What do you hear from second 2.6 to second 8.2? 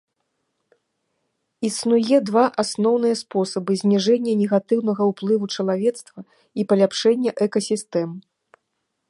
асноўныя спосабы зніжэння негатыўнага ўплыву чалавецтва і паляпшэння экасістэм.